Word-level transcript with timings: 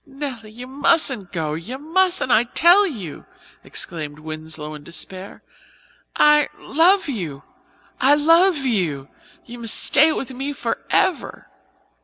"Nelly, 0.03 0.49
you 0.49 0.65
mustn't 0.65 1.31
go 1.31 1.53
you 1.53 1.77
mustn't, 1.77 2.31
I 2.31 2.45
tell 2.45 2.87
you," 2.87 3.27
exclaimed 3.63 4.17
Winslow 4.17 4.73
in 4.73 4.83
despair. 4.83 5.43
"I 6.15 6.49
love 6.57 7.07
you 7.07 7.43
I 7.99 8.15
love 8.15 8.65
you 8.65 9.09
you 9.45 9.59
must 9.59 9.75
stay 9.75 10.11
with 10.11 10.33
me 10.33 10.53
forever." 10.53 11.49